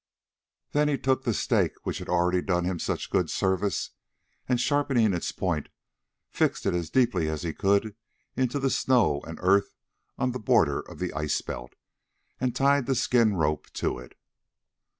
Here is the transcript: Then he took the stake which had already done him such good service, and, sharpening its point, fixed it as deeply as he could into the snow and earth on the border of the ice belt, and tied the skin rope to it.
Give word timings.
Then 0.71 0.87
he 0.87 0.97
took 0.97 1.25
the 1.25 1.33
stake 1.35 1.73
which 1.83 1.99
had 1.99 2.09
already 2.09 2.41
done 2.41 2.65
him 2.65 2.79
such 2.79 3.11
good 3.11 3.29
service, 3.29 3.91
and, 4.49 4.59
sharpening 4.59 5.13
its 5.13 5.31
point, 5.31 5.69
fixed 6.27 6.65
it 6.65 6.73
as 6.73 6.89
deeply 6.89 7.29
as 7.29 7.43
he 7.43 7.53
could 7.53 7.95
into 8.35 8.57
the 8.57 8.71
snow 8.71 9.21
and 9.27 9.37
earth 9.43 9.75
on 10.17 10.31
the 10.31 10.39
border 10.39 10.79
of 10.79 10.97
the 10.97 11.13
ice 11.13 11.39
belt, 11.43 11.75
and 12.39 12.55
tied 12.55 12.87
the 12.87 12.95
skin 12.95 13.35
rope 13.35 13.69
to 13.73 13.99
it. 13.99 14.17